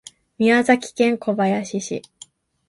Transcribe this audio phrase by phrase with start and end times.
[0.39, 2.01] 宮崎県小林市